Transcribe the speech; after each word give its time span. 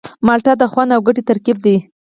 مالټه 0.25 0.53
د 0.61 0.63
خوند 0.71 0.89
او 0.95 1.01
ګټې 1.07 1.21
ترکیب 1.29 1.57
دی. 1.65 1.75